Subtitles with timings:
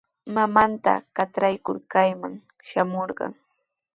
[0.35, 2.33] Mamanta katraykur kayman
[2.69, 3.33] shamurqan.